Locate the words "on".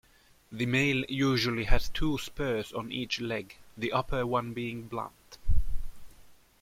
2.73-2.91